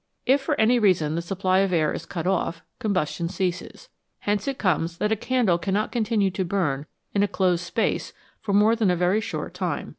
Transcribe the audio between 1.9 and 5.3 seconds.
is cut off, combustion ceases. Hence it comes that a